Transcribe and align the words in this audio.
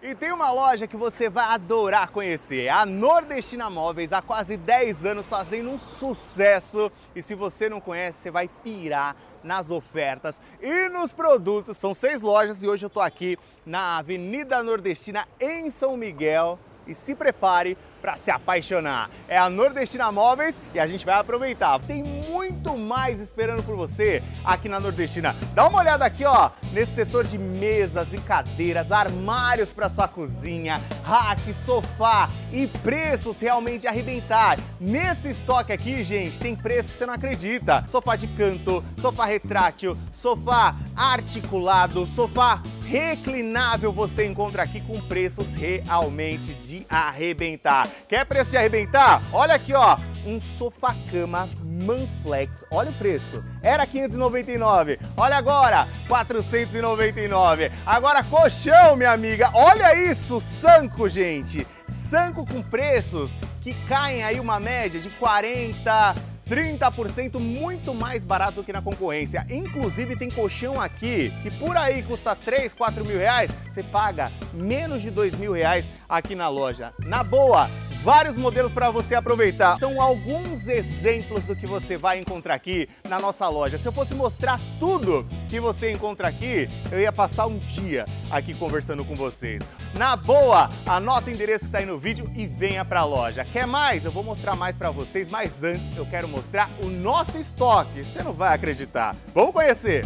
E 0.00 0.14
tem 0.14 0.30
uma 0.30 0.52
loja 0.52 0.86
que 0.86 0.96
você 0.96 1.28
vai 1.28 1.46
adorar 1.46 2.10
conhecer, 2.10 2.68
a 2.68 2.86
Nordestina 2.86 3.68
Móveis, 3.68 4.12
há 4.12 4.22
quase 4.22 4.56
10 4.56 5.04
anos 5.04 5.28
fazendo 5.28 5.70
um 5.70 5.78
sucesso. 5.78 6.92
E 7.16 7.22
se 7.22 7.34
você 7.34 7.68
não 7.68 7.80
conhece, 7.80 8.20
você 8.20 8.30
vai 8.30 8.46
pirar 8.46 9.16
nas 9.42 9.72
ofertas 9.72 10.40
e 10.62 10.88
nos 10.88 11.12
produtos. 11.12 11.78
São 11.78 11.94
seis 11.94 12.22
lojas 12.22 12.62
e 12.62 12.68
hoje 12.68 12.84
eu 12.84 12.88
estou 12.88 13.02
aqui 13.02 13.36
na 13.66 13.98
Avenida 13.98 14.62
Nordestina 14.62 15.26
em 15.40 15.68
São 15.68 15.96
Miguel. 15.96 16.60
E 16.86 16.94
se 16.94 17.14
prepare 17.14 17.76
para 18.00 18.16
se 18.16 18.30
apaixonar. 18.30 19.10
É 19.26 19.36
a 19.36 19.50
Nordestina 19.50 20.12
Móveis 20.12 20.60
e 20.72 20.78
a 20.78 20.86
gente 20.86 21.04
vai 21.04 21.16
aproveitar. 21.16 21.78
Tem 21.80 22.27
muito 22.58 22.76
mais 22.76 23.20
esperando 23.20 23.62
por 23.62 23.76
você 23.76 24.20
aqui 24.44 24.68
na 24.68 24.80
Nordestina. 24.80 25.36
Dá 25.54 25.68
uma 25.68 25.78
olhada 25.78 26.04
aqui, 26.04 26.24
ó, 26.24 26.50
nesse 26.72 26.92
setor 26.92 27.24
de 27.24 27.38
mesas 27.38 28.12
e 28.12 28.18
cadeiras, 28.18 28.90
armários 28.90 29.72
para 29.72 29.88
sua 29.88 30.08
cozinha, 30.08 30.80
rack, 31.04 31.54
sofá 31.54 32.28
e 32.52 32.66
preços 32.66 33.40
realmente 33.40 33.86
arrebentar. 33.86 34.58
Nesse 34.80 35.28
estoque 35.30 35.72
aqui, 35.72 36.02
gente, 36.02 36.40
tem 36.40 36.56
preço 36.56 36.90
que 36.90 36.96
você 36.96 37.06
não 37.06 37.14
acredita. 37.14 37.84
Sofá 37.86 38.16
de 38.16 38.26
canto, 38.26 38.84
sofá 39.00 39.24
retrátil, 39.24 39.96
sofá 40.10 40.74
articulado, 40.96 42.08
sofá 42.08 42.60
reclinável 42.84 43.92
você 43.92 44.26
encontra 44.26 44.64
aqui 44.64 44.80
com 44.80 45.00
preços 45.02 45.54
realmente 45.54 46.54
de 46.54 46.84
arrebentar. 46.88 47.86
Quer 48.08 48.24
preço 48.24 48.50
de 48.50 48.56
arrebentar? 48.56 49.22
Olha 49.32 49.54
aqui, 49.54 49.74
ó, 49.74 49.96
um 50.26 50.40
sofá-cama 50.40 51.48
Manflex. 51.78 52.64
Olha 52.70 52.90
o 52.90 52.94
preço. 52.94 53.42
Era 53.62 53.86
599. 53.86 54.98
Olha 55.16 55.36
agora, 55.36 55.86
499. 56.08 57.70
Agora 57.86 58.22
colchão, 58.24 58.96
minha 58.96 59.12
amiga. 59.12 59.50
Olha 59.54 59.94
isso, 60.10 60.40
Sanco, 60.40 61.08
gente. 61.08 61.66
Sanco 61.88 62.44
com 62.44 62.62
preços 62.62 63.30
que 63.62 63.74
caem 63.86 64.24
aí 64.24 64.40
uma 64.40 64.58
média 64.58 65.00
de 65.00 65.10
40 65.10 66.14
30% 66.48 67.38
muito 67.38 67.94
mais 67.94 68.24
barato 68.24 68.54
do 68.54 68.64
que 68.64 68.72
na 68.72 68.80
concorrência. 68.80 69.46
Inclusive 69.50 70.16
tem 70.16 70.30
colchão 70.30 70.80
aqui 70.80 71.30
que 71.42 71.50
por 71.50 71.76
aí 71.76 72.02
custa 72.02 72.34
3, 72.34 72.72
4 72.72 73.04
mil 73.04 73.18
reais, 73.18 73.50
você 73.70 73.82
paga 73.82 74.32
menos 74.54 75.02
de 75.02 75.10
2 75.10 75.34
mil 75.34 75.52
reais 75.52 75.86
aqui 76.08 76.34
na 76.34 76.48
loja. 76.48 76.94
Na 77.00 77.22
boa, 77.22 77.68
vários 78.02 78.36
modelos 78.36 78.72
para 78.72 78.90
você 78.90 79.14
aproveitar. 79.14 79.78
São 79.78 80.00
alguns 80.00 80.66
exemplos 80.68 81.44
do 81.44 81.56
que 81.56 81.66
você 81.66 81.96
vai 81.96 82.18
encontrar 82.18 82.54
aqui 82.54 82.88
na 83.08 83.18
nossa 83.18 83.48
loja. 83.48 83.78
Se 83.78 83.86
eu 83.86 83.92
fosse 83.92 84.14
mostrar 84.14 84.60
tudo 84.78 85.26
que 85.48 85.60
você 85.60 85.90
encontra 85.90 86.28
aqui, 86.28 86.68
eu 86.90 87.00
ia 87.00 87.12
passar 87.12 87.46
um 87.46 87.58
dia 87.58 88.06
aqui 88.30 88.54
conversando 88.54 89.04
com 89.04 89.14
vocês. 89.14 89.62
Na 89.96 90.16
boa, 90.16 90.70
anota 90.86 91.30
o 91.30 91.32
endereço 91.32 91.60
que 91.60 91.68
está 91.68 91.78
aí 91.78 91.86
no 91.86 91.98
vídeo 91.98 92.30
e 92.34 92.46
venha 92.46 92.84
para 92.84 93.00
a 93.00 93.04
loja. 93.04 93.44
Quer 93.44 93.66
mais? 93.66 94.04
Eu 94.04 94.10
vou 94.10 94.22
mostrar 94.22 94.54
mais 94.54 94.76
para 94.76 94.90
vocês, 94.90 95.28
mas 95.28 95.62
antes 95.62 95.96
eu 95.96 96.06
quero 96.06 96.28
mostrar 96.28 96.70
o 96.82 96.86
nosso 96.86 97.38
estoque. 97.38 98.04
Você 98.04 98.22
não 98.22 98.32
vai 98.32 98.54
acreditar. 98.54 99.16
Vamos 99.34 99.52
conhecer! 99.52 100.04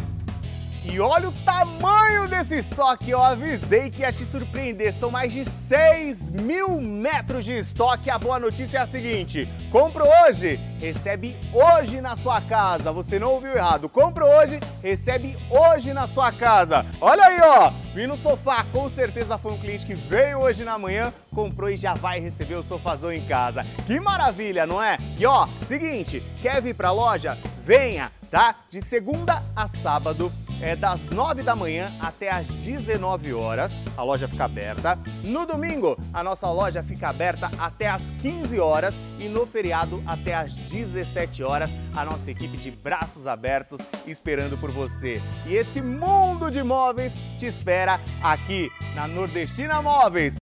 E 0.84 0.98
olha 0.98 1.28
o 1.28 1.33
tamanho 1.44 2.27
desse 2.27 2.56
estoque, 2.56 3.11
eu 3.11 3.22
avisei 3.22 3.88
que 3.88 4.00
ia 4.00 4.12
te 4.12 4.27
surpreender. 4.27 4.92
São 4.92 5.12
mais 5.12 5.33
de 5.33 5.48
6 5.48 6.30
mil 6.30 6.80
metros 6.80 7.44
de 7.44 7.52
estoque. 7.52 8.11
A 8.11 8.19
boa 8.19 8.41
notícia 8.41 8.78
é 8.78 8.80
a 8.80 8.86
seguinte: 8.86 9.48
compra 9.70 10.05
hoje, 10.05 10.56
recebe 10.80 11.36
hoje 11.52 12.00
na 12.00 12.16
sua 12.16 12.41
casa. 12.41 12.91
Você 12.91 13.16
não 13.16 13.30
ouviu 13.30 13.55
errado. 13.55 13.89
Compra 13.89 14.24
hoje, 14.24 14.58
recebe 14.83 15.36
hoje 15.48 15.92
na 15.92 16.08
sua 16.08 16.33
casa. 16.33 16.84
Olha 17.00 17.27
aí, 17.27 17.41
ó. 17.41 17.70
Vi 17.94 18.06
no 18.06 18.17
sofá, 18.17 18.64
com 18.72 18.89
certeza 18.89 19.39
foi 19.39 19.52
um 19.52 19.58
cliente 19.58 19.86
que 19.86 19.94
veio 19.94 20.39
hoje 20.41 20.64
na 20.64 20.78
manhã, 20.78 21.12
comprou 21.33 21.70
e 21.70 21.77
já 21.77 21.94
vai 21.94 22.19
receber 22.19 22.55
o 22.55 22.62
sofazão 22.62 23.12
em 23.12 23.24
casa. 23.27 23.64
Que 23.86 24.00
maravilha, 24.00 24.67
não 24.67 24.83
é? 24.83 24.98
E 25.17 25.24
ó, 25.27 25.46
seguinte, 25.67 26.22
quer 26.41 26.61
vir 26.61 26.74
pra 26.74 26.91
loja? 26.91 27.39
Venha, 27.62 28.11
tá? 28.30 28.56
De 28.70 28.80
segunda 28.80 29.42
a 29.55 29.68
sábado 29.68 30.33
é 30.62 30.77
das 30.77 31.06
9 31.06 31.42
da 31.42 31.56
manhã 31.56 31.92
até 32.00 32.30
as 32.30 32.46
19 32.46 33.34
horas. 33.34 33.73
A 33.96 34.02
loja 34.05 34.28
fica 34.28 34.45
aberta. 34.45 34.96
No 35.24 35.45
domingo, 35.45 35.98
a 36.14 36.23
nossa 36.23 36.48
loja 36.48 36.83
fica 36.83 37.08
aberta 37.08 37.50
até 37.58 37.89
as 37.89 38.11
15 38.23 38.61
horas 38.61 38.95
e 39.18 39.28
no 39.28 39.45
feriado 39.45 40.00
até 40.06 40.34
as 40.34 40.55
17 40.55 41.42
horas. 41.42 41.68
A 41.95 42.05
nossa 42.05 42.30
equipe 42.30 42.56
de 42.56 42.70
braços 42.70 43.27
abertos 43.27 43.80
esperando 44.06 44.56
por 44.56 44.70
você. 44.70 45.20
E 45.46 45.55
esse 45.55 45.83
mundo 45.83 46.48
de 46.48 46.62
móveis 46.62 47.18
te 47.39 47.46
espera 47.46 48.00
aqui 48.23 48.70
na 48.94 49.08
Nordestina 49.08 49.83
Móveis. 49.83 50.30